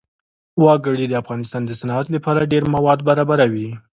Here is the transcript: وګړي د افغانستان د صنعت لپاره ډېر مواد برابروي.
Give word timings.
وګړي 0.63 1.05
د 1.09 1.13
افغانستان 1.21 1.61
د 1.65 1.71
صنعت 1.79 2.07
لپاره 2.15 2.49
ډېر 2.53 2.63
مواد 2.75 2.99
برابروي. 3.09 3.69